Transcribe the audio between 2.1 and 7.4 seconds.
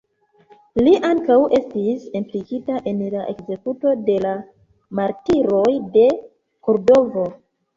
implikita en la ekzekuto de la "Martiroj de Kordovo".